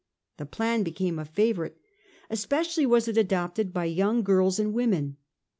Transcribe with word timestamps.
The 0.37 0.47
plan 0.47 0.81
became 0.81 1.19
a 1.19 1.25
favourite. 1.25 1.75
Especially 2.31 2.87
was 2.87 3.07
it 3.07 3.17
adopted 3.17 3.71
by 3.71 3.85
young 3.85 4.23
girls 4.23 4.57
and 4.57 4.73
women. 4.73 5.17